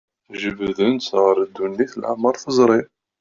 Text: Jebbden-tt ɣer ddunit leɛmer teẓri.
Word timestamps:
Jebbden-tt 0.41 1.13
ɣer 1.23 1.37
ddunit 1.49 1.93
leɛmer 2.01 2.35
teẓri. 2.37 2.81